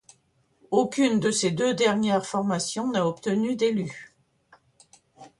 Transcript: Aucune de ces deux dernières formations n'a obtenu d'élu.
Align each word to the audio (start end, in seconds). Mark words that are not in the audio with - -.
Aucune 0.71 1.19
de 1.19 1.29
ces 1.29 1.51
deux 1.51 1.75
dernières 1.75 2.25
formations 2.25 2.89
n'a 2.89 3.05
obtenu 3.05 3.55
d'élu. 3.55 4.15